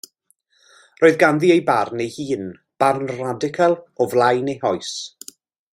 [1.01, 2.49] Roedd ganddi ei barn ei hun,
[2.85, 4.95] barn radical o flaen ei hoes.